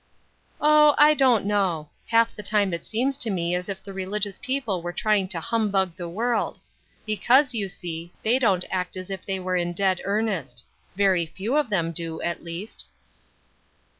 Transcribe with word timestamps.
"Oh, 0.59 0.95
I 0.97 1.13
don't 1.13 1.45
know; 1.45 1.91
half 2.07 2.35
the 2.35 2.41
time 2.41 2.73
it 2.73 2.87
seems 2.87 3.19
to 3.19 3.29
me 3.29 3.53
as 3.53 3.69
if 3.69 3.83
the 3.83 3.93
religious 3.93 4.39
people 4.39 4.81
were 4.81 4.91
trying 4.91 5.27
to 5.27 5.39
humbug 5.39 5.95
the 5.95 6.09
world; 6.09 6.57
because, 7.05 7.53
you 7.53 7.69
see, 7.69 8.11
they 8.23 8.39
don't 8.39 8.65
act 8.71 8.97
as 8.97 9.11
if 9.11 9.23
they 9.23 9.39
were 9.39 9.57
in 9.57 9.73
dead 9.73 10.01
earnest 10.03 10.63
very 10.95 11.27
few 11.27 11.55
of 11.55 11.69
them 11.69 11.91
do, 11.91 12.19
at 12.23 12.43
least." 12.43 12.87